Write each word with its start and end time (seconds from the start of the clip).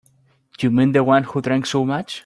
You 0.61 0.71
mean 0.71 0.93
the 0.93 1.03
one 1.03 1.25
who 1.25 1.43
drank 1.43 1.67
so 1.67 1.85
much? 1.85 2.11